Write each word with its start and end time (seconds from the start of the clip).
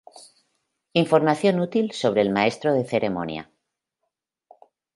Información 0.93 1.59
útil 1.59 1.91
sobre 1.91 2.21
el 2.23 2.31
Maestro 2.31 2.73
de 2.73 2.85
Ceremonia 2.85 3.51